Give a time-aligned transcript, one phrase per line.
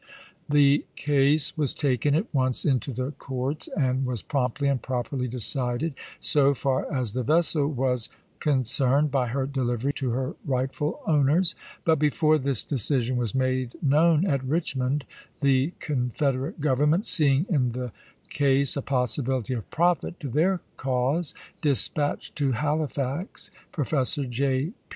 [0.49, 5.93] The case was taken at once into the courts, and was promptly and properly decided,
[6.19, 8.09] so far as the vessel was
[8.39, 11.53] concerned, by her dehvery to her right ful owners;
[11.85, 15.05] but before this decision was made known at Richmond,
[15.41, 17.91] the Confederate Government, seeing in the
[18.31, 24.71] case a possibility of profit to then cause, dispatched to Halifax Professor J.